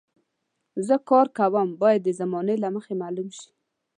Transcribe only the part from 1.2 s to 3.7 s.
کوم باید د زمانې له مخې معلوم شي.